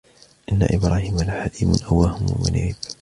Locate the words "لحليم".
1.17-1.73